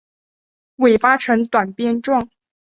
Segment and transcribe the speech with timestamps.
[0.77, 2.27] 尾巴呈短鞭状。